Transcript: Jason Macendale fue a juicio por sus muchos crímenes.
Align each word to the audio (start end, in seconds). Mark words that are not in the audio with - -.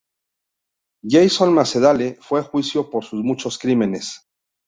Jason 1.07 1.51
Macendale 1.53 2.17
fue 2.19 2.39
a 2.39 2.43
juicio 2.43 2.89
por 2.89 3.05
sus 3.05 3.21
muchos 3.23 3.59
crímenes. 3.59 4.27